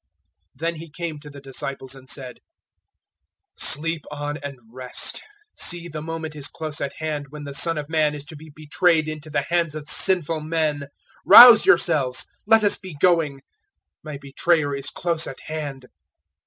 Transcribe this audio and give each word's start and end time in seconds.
026:045 0.57 0.59
Then 0.61 0.75
He 0.77 0.89
came 0.89 1.19
to 1.19 1.29
the 1.29 1.39
disciples 1.39 1.93
and 1.93 2.09
said, 2.09 2.39
"Sleep 3.55 4.03
on 4.09 4.37
and 4.37 4.57
rest. 4.73 5.21
See, 5.57 5.87
the 5.87 6.01
moment 6.01 6.35
is 6.35 6.47
close 6.47 6.81
at 6.81 6.93
hand 6.97 7.27
when 7.29 7.43
the 7.43 7.53
Son 7.53 7.77
of 7.77 7.87
Man 7.87 8.15
is 8.15 8.25
to 8.25 8.35
be 8.35 8.49
betrayed 8.49 9.07
into 9.07 9.29
the 9.29 9.43
hands 9.43 9.75
of 9.75 9.87
sinful 9.87 10.39
men. 10.41 10.79
026:046 10.79 10.87
Rouse 11.27 11.65
yourselves. 11.67 12.25
Let 12.47 12.63
us 12.63 12.77
be 12.77 12.95
going. 12.95 13.41
My 14.03 14.17
betrayer 14.17 14.73
is 14.75 14.89
close 14.89 15.27
at 15.27 15.39
hand." 15.41 15.85